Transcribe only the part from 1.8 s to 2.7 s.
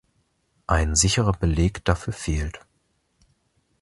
dafür fehlt.